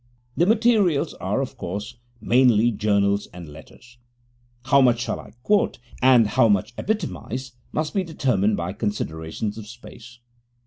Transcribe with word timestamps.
The 0.35 0.47
materials 0.47 1.13
are, 1.21 1.41
of 1.41 1.57
course, 1.59 1.97
mainly 2.19 2.71
journals 2.71 3.27
and 3.31 3.47
letters. 3.47 3.99
How 4.65 4.81
much 4.81 5.01
I 5.07 5.13
shall 5.13 5.31
quote 5.43 5.77
and 6.01 6.25
how 6.25 6.47
much 6.49 6.73
epitomize 6.75 7.51
must 7.71 7.93
be 7.93 8.03
determined 8.03 8.57
by 8.57 8.73
considerations 8.73 9.59
of 9.59 9.67
space. 9.67 10.17